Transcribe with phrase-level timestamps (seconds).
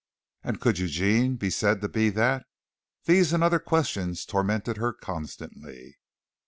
[0.43, 2.47] And could Eugene be said to be that?
[3.05, 5.99] These and other questions tormented her constantly.